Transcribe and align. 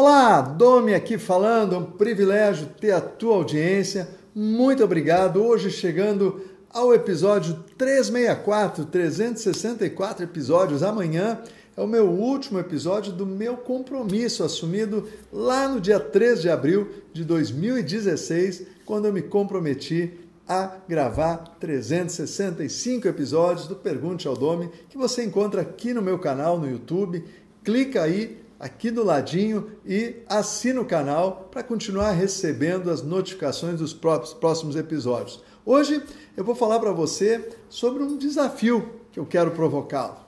Olá, 0.00 0.40
Domi 0.40 0.94
aqui 0.94 1.18
falando, 1.18 1.74
é 1.74 1.78
um 1.78 1.84
privilégio 1.84 2.68
ter 2.80 2.92
a 2.92 3.00
tua 3.00 3.34
audiência. 3.34 4.08
Muito 4.32 4.84
obrigado. 4.84 5.42
Hoje 5.42 5.72
chegando 5.72 6.40
ao 6.70 6.94
episódio 6.94 7.64
364, 7.76 8.84
364 8.84 10.22
episódios. 10.22 10.84
Amanhã 10.84 11.42
é 11.76 11.82
o 11.82 11.86
meu 11.88 12.08
último 12.08 12.60
episódio 12.60 13.12
do 13.12 13.26
meu 13.26 13.56
compromisso 13.56 14.44
assumido 14.44 15.08
lá 15.32 15.66
no 15.66 15.80
dia 15.80 15.98
3 15.98 16.42
de 16.42 16.48
abril 16.48 16.88
de 17.12 17.24
2016, 17.24 18.68
quando 18.86 19.06
eu 19.06 19.12
me 19.12 19.22
comprometi 19.22 20.12
a 20.46 20.76
gravar 20.88 21.56
365 21.58 23.08
episódios 23.08 23.66
do 23.66 23.74
Pergunte 23.74 24.28
ao 24.28 24.36
Domi, 24.36 24.70
que 24.88 24.96
você 24.96 25.24
encontra 25.24 25.62
aqui 25.62 25.92
no 25.92 26.00
meu 26.00 26.20
canal 26.20 26.56
no 26.56 26.70
YouTube. 26.70 27.24
Clica 27.64 28.04
aí 28.04 28.46
aqui 28.58 28.90
do 28.90 29.04
ladinho 29.04 29.70
e 29.86 30.16
assina 30.28 30.80
o 30.80 30.84
canal 30.84 31.48
para 31.50 31.62
continuar 31.62 32.12
recebendo 32.12 32.90
as 32.90 33.02
notificações 33.02 33.78
dos 33.78 33.92
próximos 33.92 34.74
episódios. 34.74 35.42
Hoje 35.64 36.02
eu 36.36 36.44
vou 36.44 36.54
falar 36.54 36.80
para 36.80 36.92
você 36.92 37.48
sobre 37.68 38.02
um 38.02 38.16
desafio 38.16 39.00
que 39.12 39.20
eu 39.20 39.26
quero 39.26 39.52
provocá-lo, 39.52 40.18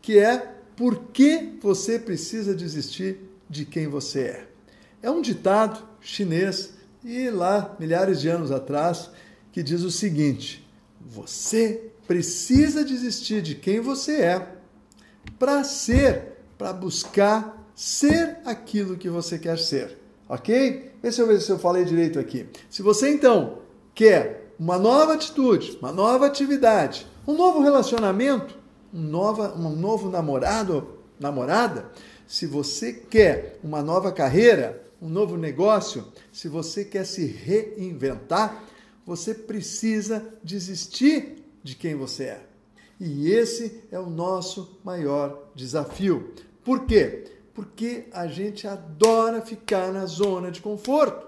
que 0.00 0.18
é 0.18 0.54
por 0.76 0.98
que 1.12 1.58
você 1.60 1.98
precisa 1.98 2.54
desistir 2.54 3.18
de 3.48 3.64
quem 3.64 3.88
você 3.88 4.20
é. 4.20 4.48
É 5.02 5.10
um 5.10 5.20
ditado 5.20 5.82
chinês 6.00 6.74
e 7.04 7.28
lá 7.30 7.74
milhares 7.80 8.20
de 8.20 8.28
anos 8.28 8.52
atrás 8.52 9.10
que 9.52 9.62
diz 9.62 9.82
o 9.82 9.90
seguinte: 9.90 10.66
você 11.00 11.90
precisa 12.06 12.84
desistir 12.84 13.42
de 13.42 13.54
quem 13.54 13.80
você 13.80 14.20
é 14.20 14.54
para 15.38 15.64
ser, 15.64 16.38
para 16.56 16.72
buscar 16.72 17.59
ser 17.80 18.36
aquilo 18.44 18.98
que 18.98 19.08
você 19.08 19.38
quer 19.38 19.58
ser. 19.58 19.96
Ok? 20.28 20.92
Deixa 21.00 21.22
eu 21.22 21.26
ver 21.26 21.40
se 21.40 21.50
eu 21.50 21.58
falei 21.58 21.82
direito 21.82 22.18
aqui. 22.18 22.46
Se 22.68 22.82
você 22.82 23.08
então 23.08 23.60
quer 23.94 24.52
uma 24.58 24.78
nova 24.78 25.14
atitude, 25.14 25.78
uma 25.80 25.90
nova 25.90 26.26
atividade, 26.26 27.06
um 27.26 27.34
novo 27.34 27.62
relacionamento, 27.62 28.54
um, 28.92 29.00
nova, 29.00 29.54
um 29.56 29.74
novo 29.74 30.10
namorado, 30.10 30.98
namorada, 31.18 31.90
se 32.26 32.44
você 32.44 32.92
quer 32.92 33.58
uma 33.64 33.82
nova 33.82 34.12
carreira, 34.12 34.84
um 35.00 35.08
novo 35.08 35.38
negócio, 35.38 36.04
se 36.30 36.48
você 36.48 36.84
quer 36.84 37.06
se 37.06 37.24
reinventar, 37.24 38.62
você 39.06 39.32
precisa 39.32 40.22
desistir 40.44 41.42
de 41.62 41.74
quem 41.74 41.94
você 41.94 42.24
é. 42.24 42.46
E 43.00 43.30
esse 43.30 43.84
é 43.90 43.98
o 43.98 44.10
nosso 44.10 44.78
maior 44.84 45.50
desafio. 45.54 46.34
Por 46.62 46.84
quê? 46.84 47.39
Porque 47.60 48.06
a 48.10 48.26
gente 48.26 48.66
adora 48.66 49.42
ficar 49.42 49.92
na 49.92 50.06
zona 50.06 50.50
de 50.50 50.62
conforto, 50.62 51.26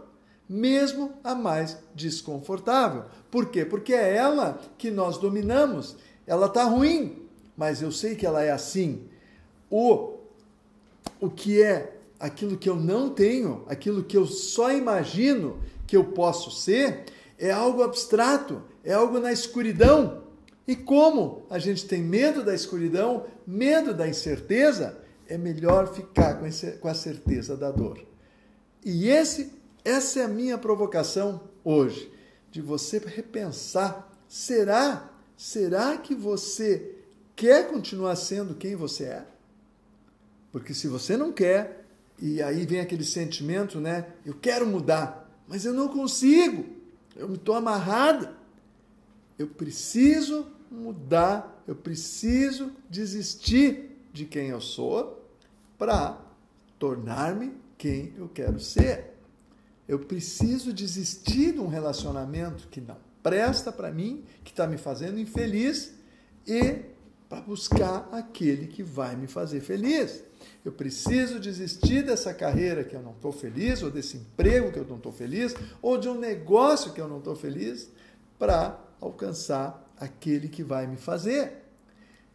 mesmo 0.49 1.13
a 1.23 1.35
mais 1.35 1.77
desconfortável. 1.95 3.05
Por 3.31 3.51
quê? 3.51 3.67
Porque 3.67 3.93
é 3.93 4.17
ela 4.17 4.59
que 4.79 4.91
nós 4.91 5.19
dominamos. 5.19 5.95
Ela 6.27 6.47
está 6.47 6.65
ruim, 6.65 7.23
mas 7.55 7.83
eu 7.83 7.93
sei 7.93 8.15
que 8.15 8.25
ela 8.25 8.43
é 8.43 8.51
assim. 8.51 9.03
O, 9.71 10.15
o 11.21 11.29
que 11.29 11.63
é 11.63 11.99
aquilo 12.19 12.57
que 12.57 12.71
eu 12.71 12.77
não 12.77 13.11
tenho, 13.11 13.63
aquilo 13.69 14.03
que 14.03 14.17
eu 14.17 14.25
só 14.25 14.73
imagino 14.73 15.61
que 15.87 15.99
eu 15.99 16.05
posso 16.05 16.51
ser, 16.51 17.05
é 17.39 17.51
algo 17.51 17.83
abstrato, 17.83 18.63
é 18.83 18.95
algo 18.95 19.21
na 19.21 19.35
escuridão. 19.35 20.23
E 20.67 20.75
como 20.75 21.43
a 21.51 21.59
gente 21.59 21.85
tem 21.85 22.01
medo 22.01 22.43
da 22.43 22.55
escuridão, 22.55 23.27
medo 23.47 23.93
da 23.93 24.09
incerteza, 24.09 25.02
é 25.29 25.39
melhor 25.39 25.93
ficar 25.93 26.39
com, 26.39 26.47
esse, 26.47 26.73
com 26.73 26.89
a 26.89 26.95
certeza 26.95 27.57
da 27.57 27.71
dor. 27.71 28.05
E 28.85 29.09
esse, 29.09 29.53
essa 29.85 30.21
é 30.21 30.25
a 30.25 30.29
minha 30.29 30.59
provocação 30.59 31.41
hoje, 31.65 32.13
de 32.51 32.61
você 32.61 32.99
repensar: 32.99 34.11
será, 34.29 35.11
será 35.37 35.97
que 35.97 36.15
você 36.15 36.97
quer 37.35 37.69
continuar 37.69 38.17
sendo 38.17 38.55
quem 38.55 38.77
você 38.77 39.05
é? 39.05 39.27
Porque 40.51 40.75
se 40.75 40.87
você 40.87 41.17
não 41.17 41.33
quer, 41.33 41.87
e 42.19 42.43
aí 42.43 42.67
vem 42.67 42.81
aquele 42.81 43.05
sentimento, 43.05 43.81
né? 43.81 44.07
Eu 44.25 44.35
quero 44.35 44.67
mudar, 44.67 45.29
mas 45.49 45.65
eu 45.65 45.73
não 45.73 45.89
consigo. 45.89 46.65
Eu 47.17 47.35
estou 47.35 47.55
amarrada. 47.55 48.37
Eu 49.39 49.49
preciso 49.49 50.47
mudar, 50.71 51.63
eu 51.67 51.75
preciso 51.75 52.73
desistir 52.89 53.92
de 54.13 54.25
quem 54.25 54.49
eu 54.49 54.61
sou 54.61 55.27
para 55.79 56.21
tornar-me 56.79 57.55
quem 57.79 58.13
eu 58.17 58.29
quero 58.29 58.61
ser. 58.61 59.15
Eu 59.89 59.99
preciso 59.99 60.73
desistir 60.73 61.53
de 61.53 61.61
um 61.61 61.67
relacionamento 61.67 62.69
que 62.69 62.81
não 62.81 62.97
presta 63.23 63.73
para 63.73 63.91
mim, 63.91 64.25
que 64.45 64.51
está 64.51 64.67
me 64.67 64.77
fazendo 64.77 65.19
infeliz 65.19 65.95
e 66.47 66.83
para 67.29 67.41
buscar 67.41 68.09
aquele 68.13 68.67
que 68.67 68.83
vai 68.83 69.17
me 69.17 69.27
fazer 69.27 69.61
feliz. 69.61 70.23
Eu 70.65 70.73
preciso 70.73 71.41
desistir 71.41 72.05
dessa 72.05 72.35
carreira 72.35 72.85
que 72.85 72.95
eu 72.95 73.03
não 73.03 73.13
estou 73.13 73.33
feliz, 73.33 73.83
ou 73.83 73.91
desse 73.91 74.17
emprego 74.19 74.71
que 74.71 74.79
eu 74.79 74.85
não 74.85 74.97
estou 74.97 75.13
feliz, 75.13 75.55
ou 75.81 75.97
de 75.97 76.09
um 76.09 76.19
negócio 76.19 76.93
que 76.93 77.01
eu 77.01 77.09
não 77.09 77.19
estou 77.19 77.35
feliz, 77.35 77.91
para 78.39 78.79
alcançar 79.01 79.91
aquele 79.97 80.49
que 80.49 80.63
vai 80.63 80.87
me 80.87 80.97
fazer. 80.97 81.65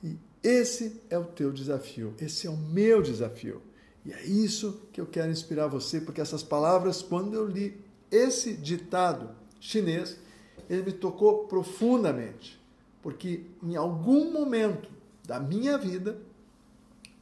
E 0.04 0.18
esse 0.44 1.02
é 1.09 1.18
o 1.18 1.25
teu 1.25 1.52
desafio, 1.52 2.14
esse 2.20 2.48
é 2.48 2.50
o 2.50 2.58
meu 2.58 3.02
desafio. 3.02 3.62
E 4.06 4.14
é 4.14 4.25
isso 4.25 4.81
que 4.94 5.02
eu 5.02 5.06
quero 5.06 5.31
inspirar 5.31 5.68
você, 5.68 6.00
porque 6.00 6.22
essas 6.22 6.44
palavras, 6.44 7.02
quando 7.02 7.34
eu 7.34 7.46
li 7.46 7.78
esse 8.09 8.53
ditado 8.53 9.30
chinês, 9.59 10.18
ele 10.70 10.84
me 10.84 10.92
tocou 10.94 11.46
profundamente. 11.47 12.59
Porque 13.02 13.46
em 13.62 13.76
algum 13.76 14.31
momento 14.31 14.90
da 15.26 15.40
minha 15.40 15.78
vida, 15.78 16.18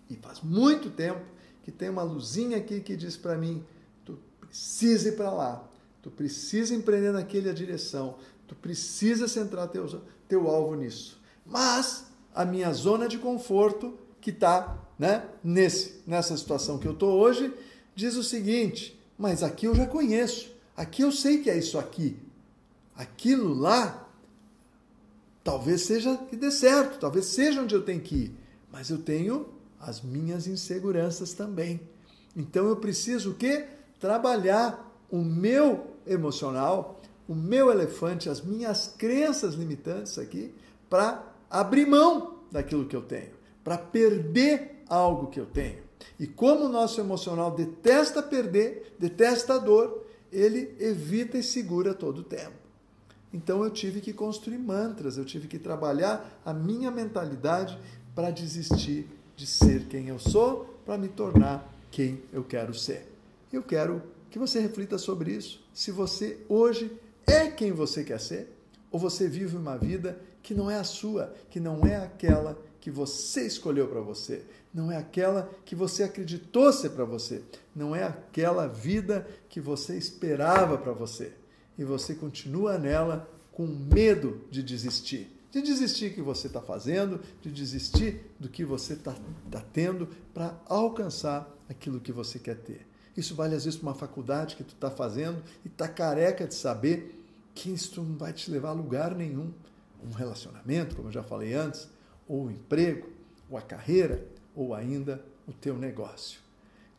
e 0.09 0.15
faz 0.15 0.41
muito 0.41 0.89
tempo, 0.89 1.21
que 1.63 1.71
tem 1.71 1.89
uma 1.89 2.03
luzinha 2.03 2.57
aqui 2.57 2.79
que 2.79 2.95
diz 2.95 3.17
para 3.17 3.35
mim: 3.35 3.63
tu 4.05 4.19
precisa 4.39 5.09
ir 5.09 5.15
para 5.15 5.31
lá, 5.31 5.67
tu 6.01 6.11
precisa 6.11 6.75
empreender 6.75 7.11
naquela 7.11 7.53
direção, 7.53 8.17
tu 8.47 8.53
precisa 8.55 9.27
centrar 9.27 9.67
teu, 9.69 10.01
teu 10.27 10.47
alvo 10.47 10.75
nisso. 10.75 11.19
Mas 11.43 12.05
a 12.35 12.43
minha 12.43 12.71
zona 12.73 13.07
de 13.07 13.17
conforto, 13.17 13.97
que 14.19 14.29
está 14.29 14.77
né, 14.99 15.25
nesse, 15.43 16.01
nessa 16.05 16.35
situação 16.35 16.77
que 16.77 16.87
eu 16.87 16.91
estou 16.91 17.17
hoje, 17.17 17.53
diz 17.95 18.15
o 18.15 18.23
seguinte: 18.23 18.99
mas 19.17 19.41
aqui 19.41 19.65
eu 19.65 19.73
já 19.73 19.87
conheço, 19.87 20.53
aqui 20.75 21.01
eu 21.01 21.11
sei 21.11 21.41
que 21.41 21.49
é 21.49 21.57
isso 21.57 21.79
aqui. 21.79 22.19
Aquilo 22.95 23.53
lá, 23.53 24.07
talvez 25.43 25.81
seja 25.81 26.17
que 26.29 26.35
dê 26.35 26.51
certo, 26.51 26.99
talvez 26.99 27.25
seja 27.27 27.61
onde 27.61 27.73
eu 27.73 27.83
tenho 27.83 28.01
que 28.01 28.15
ir, 28.15 28.35
mas 28.71 28.89
eu 28.89 28.97
tenho 28.97 29.47
as 29.79 30.01
minhas 30.01 30.47
inseguranças 30.47 31.33
também. 31.33 31.79
Então 32.35 32.67
eu 32.67 32.75
preciso 32.75 33.31
o 33.31 33.35
quê? 33.35 33.65
Trabalhar 33.99 34.91
o 35.09 35.19
meu 35.19 35.95
emocional, 36.05 37.01
o 37.27 37.35
meu 37.35 37.71
elefante, 37.71 38.29
as 38.29 38.41
minhas 38.41 38.93
crenças 38.97 39.55
limitantes 39.55 40.17
aqui, 40.17 40.53
para 40.89 41.34
abrir 41.49 41.85
mão 41.85 42.39
daquilo 42.51 42.85
que 42.85 42.95
eu 42.95 43.01
tenho, 43.01 43.31
para 43.63 43.77
perder 43.77 44.83
algo 44.87 45.27
que 45.27 45.39
eu 45.39 45.45
tenho. 45.45 45.83
E 46.19 46.27
como 46.27 46.65
o 46.65 46.69
nosso 46.69 46.99
emocional 46.99 47.51
detesta 47.51 48.21
perder, 48.21 48.95
detesta 48.99 49.55
a 49.55 49.57
dor, 49.57 50.05
ele 50.31 50.75
evita 50.79 51.37
e 51.37 51.43
segura 51.43 51.93
todo 51.93 52.19
o 52.19 52.23
tempo. 52.23 52.65
Então 53.33 53.63
eu 53.63 53.69
tive 53.69 53.99
que 53.99 54.13
construir 54.13 54.57
mantras, 54.57 55.17
eu 55.17 55.25
tive 55.25 55.47
que 55.47 55.59
trabalhar 55.59 56.39
a 56.45 56.53
minha 56.53 56.89
mentalidade 56.89 57.77
para 58.13 58.31
desistir 58.31 59.07
de 59.35 59.45
ser 59.45 59.87
quem 59.87 60.07
eu 60.07 60.17
sou, 60.17 60.79
para 60.85 60.97
me 60.97 61.09
tornar 61.09 61.69
quem 61.91 62.21
eu 62.31 62.43
quero 62.43 62.73
ser. 62.73 63.11
Eu 63.51 63.61
quero 63.61 64.01
que 64.29 64.39
você 64.39 64.59
reflita 64.59 64.97
sobre 64.97 65.31
isso. 65.31 65.61
Se 65.73 65.91
você 65.91 66.37
hoje 66.47 66.91
é 67.27 67.47
quem 67.47 67.71
você 67.71 68.03
quer 68.03 68.19
ser, 68.19 68.49
ou 68.91 68.99
você 68.99 69.27
vive 69.27 69.57
uma 69.57 69.77
vida 69.77 70.17
que 70.45 70.53
não 70.53 70.69
é 70.69 70.75
a 70.75 70.83
sua, 70.83 71.33
que 71.49 71.59
não 71.59 71.87
é 71.87 71.95
aquela 71.95 72.55
que 72.79 72.91
você 72.91 73.47
escolheu 73.47 73.87
para 73.87 73.99
você, 73.99 74.45
não 74.71 74.91
é 74.91 74.95
aquela 74.95 75.49
que 75.65 75.73
você 75.73 76.03
acreditou 76.03 76.71
ser 76.71 76.91
para 76.91 77.03
você, 77.03 77.41
não 77.75 77.95
é 77.95 78.03
aquela 78.03 78.67
vida 78.67 79.27
que 79.49 79.59
você 79.59 79.97
esperava 79.97 80.77
para 80.77 80.93
você. 80.93 81.33
E 81.75 81.83
você 81.83 82.13
continua 82.13 82.77
nela 82.77 83.27
com 83.51 83.65
medo 83.65 84.41
de 84.51 84.61
desistir. 84.61 85.35
De 85.51 85.63
desistir 85.63 86.13
que 86.13 86.21
você 86.21 86.45
está 86.45 86.61
fazendo, 86.61 87.19
de 87.41 87.51
desistir 87.51 88.21
do 88.39 88.47
que 88.47 88.63
você 88.63 88.93
está 88.93 89.15
tá 89.49 89.63
tendo 89.73 90.07
para 90.31 90.55
alcançar 90.67 91.51
aquilo 91.67 91.99
que 91.99 92.11
você 92.11 92.37
quer 92.37 92.57
ter. 92.57 92.85
Isso 93.17 93.33
vale 93.33 93.55
às 93.55 93.65
vezes 93.65 93.79
para 93.79 93.89
uma 93.89 93.95
faculdade 93.95 94.55
que 94.55 94.63
tu 94.63 94.75
está 94.75 94.91
fazendo 94.91 95.41
e 95.63 95.69
está 95.69 95.87
careca 95.87 96.45
de 96.45 96.53
saber 96.53 97.19
que 97.55 97.71
isso 97.71 97.99
não 97.99 98.15
vai 98.15 98.31
te 98.31 98.51
levar 98.51 98.69
a 98.69 98.73
lugar 98.73 99.15
nenhum 99.15 99.51
um 100.05 100.11
relacionamento, 100.11 100.95
como 100.95 101.09
eu 101.09 101.13
já 101.13 101.23
falei 101.23 101.53
antes, 101.53 101.89
ou 102.27 102.45
o 102.45 102.51
emprego, 102.51 103.09
ou 103.49 103.57
a 103.57 103.61
carreira, 103.61 104.25
ou 104.55 104.73
ainda 104.73 105.23
o 105.47 105.53
teu 105.53 105.77
negócio. 105.77 106.39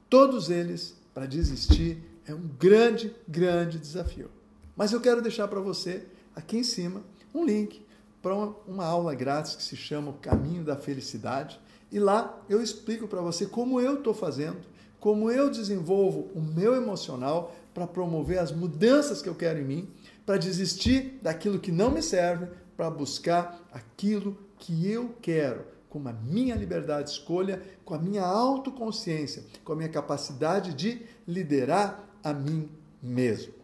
Todos 0.08 0.50
eles 0.50 0.97
para 1.12 1.26
desistir 1.26 1.99
é 2.26 2.35
um 2.35 2.49
grande, 2.58 3.14
grande 3.26 3.79
desafio. 3.79 4.31
Mas 4.76 4.93
eu 4.93 5.00
quero 5.00 5.23
deixar 5.23 5.49
para 5.49 5.61
você 5.61 6.05
aqui 6.35 6.58
em 6.58 6.62
cima 6.62 7.03
um 7.35 7.44
link 7.44 7.85
para 8.20 8.35
uma, 8.67 8.85
aula 8.85 9.14
grátis 9.14 9.55
que 9.55 9.62
se 9.62 9.76
chama 9.76 10.11
O 10.11 10.14
Caminho 10.14 10.64
da 10.64 10.76
Felicidade. 10.76 11.61
E 11.91 11.99
lá 11.99 12.43
eu 12.49 12.62
explico 12.62 13.06
para 13.06 13.20
você 13.20 13.47
como 13.47 13.81
eu 13.81 13.99
estou 13.99 14.12
fazendo, 14.12 14.59
como 14.99 15.31
eu 15.31 15.49
desenvolvo 15.49 16.29
o 16.35 16.41
meu 16.41 16.75
emocional 16.75 17.55
para 17.73 17.87
promover 17.87 18.38
as 18.38 18.50
mudanças 18.50 19.23
que 19.23 19.29
eu 19.29 19.35
quero 19.35 19.61
em 19.61 19.64
mim, 19.64 19.88
para 20.25 20.37
desistir 20.37 21.19
daquilo 21.23 21.61
que 21.61 21.70
não 21.70 21.91
me 21.91 22.02
serve, 22.02 22.49
para 22.76 22.90
buscar 22.90 23.67
aquilo 23.73 24.37
que 24.58 24.90
eu 24.90 25.14
quero, 25.23 25.64
com 25.88 26.06
a 26.06 26.12
minha 26.12 26.55
liberdade 26.55 27.05
de 27.05 27.11
escolha, 27.19 27.62
com 27.84 27.94
a 27.94 27.99
minha 27.99 28.23
autoconsciência, 28.23 29.44
com 29.64 29.73
a 29.73 29.76
minha 29.76 29.88
capacidade 29.88 30.75
de 30.75 31.02
liderar 31.26 32.05
a 32.23 32.32
mim 32.34 32.69
mesmo. 33.02 33.55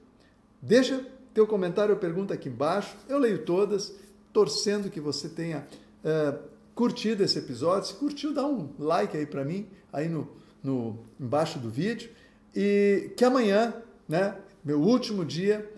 Deixa 0.60 1.04
teu 1.34 1.46
comentário 1.46 1.94
ou 1.94 2.00
pergunta 2.00 2.34
aqui 2.34 2.48
embaixo, 2.48 2.96
eu 3.08 3.18
leio 3.18 3.44
todas, 3.44 3.94
torcendo 4.32 4.90
que 4.90 5.00
você 5.00 5.28
tenha 5.28 5.66
uh, 6.04 6.38
curtido 6.74 7.22
esse 7.22 7.38
episódio. 7.38 7.88
Se 7.88 7.94
curtiu, 7.94 8.32
dá 8.32 8.46
um 8.46 8.70
like 8.78 9.16
aí 9.16 9.26
para 9.26 9.44
mim, 9.44 9.66
aí 9.92 10.08
no, 10.08 10.28
no 10.62 10.98
embaixo 11.20 11.58
do 11.58 11.68
vídeo. 11.68 12.10
E 12.54 13.12
que 13.16 13.24
amanhã, 13.24 13.74
né, 14.08 14.36
meu 14.64 14.80
último 14.80 15.24
dia 15.24 15.68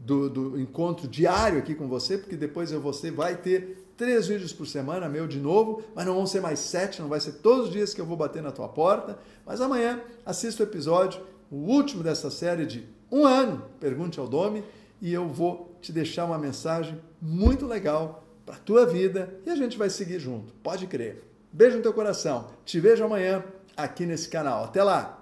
do, 0.00 0.30
do 0.30 0.60
encontro 0.60 1.06
diário 1.06 1.58
aqui 1.58 1.74
com 1.74 1.86
você, 1.86 2.16
porque 2.16 2.36
depois 2.36 2.72
você 2.72 3.10
vai 3.10 3.36
ter 3.36 3.84
três 3.96 4.26
vídeos 4.26 4.52
por 4.52 4.66
semana, 4.66 5.08
meu 5.08 5.26
de 5.26 5.38
novo, 5.38 5.82
mas 5.94 6.06
não 6.06 6.14
vão 6.14 6.26
ser 6.26 6.40
mais 6.40 6.58
sete, 6.58 7.02
não 7.02 7.08
vai 7.08 7.20
ser 7.20 7.32
todos 7.32 7.66
os 7.66 7.72
dias 7.72 7.92
que 7.92 8.00
eu 8.00 8.06
vou 8.06 8.16
bater 8.16 8.42
na 8.42 8.50
tua 8.50 8.68
porta. 8.68 9.18
Mas 9.44 9.60
amanhã 9.60 10.00
assista 10.24 10.62
o 10.62 10.66
episódio, 10.66 11.20
o 11.50 11.56
último 11.56 12.02
dessa 12.02 12.30
série 12.30 12.64
de 12.64 12.88
um 13.12 13.26
ano, 13.26 13.62
Pergunte 13.78 14.18
ao 14.18 14.26
Dome, 14.26 14.64
e 15.02 15.12
eu 15.12 15.28
vou 15.28 15.76
te 15.82 15.92
deixar 15.92 16.24
uma 16.24 16.38
mensagem 16.38 16.98
muito 17.20 17.66
legal 17.66 18.24
para 18.46 18.56
a 18.56 18.58
tua 18.58 18.86
vida 18.86 19.38
e 19.44 19.50
a 19.50 19.56
gente 19.56 19.76
vai 19.76 19.90
seguir 19.90 20.18
junto, 20.18 20.52
pode 20.62 20.86
crer. 20.86 21.22
Beijo 21.52 21.76
no 21.76 21.82
teu 21.82 21.92
coração, 21.92 22.48
te 22.64 22.80
vejo 22.80 23.04
amanhã 23.04 23.44
aqui 23.76 24.06
nesse 24.06 24.28
canal. 24.28 24.64
Até 24.64 24.82
lá! 24.82 25.19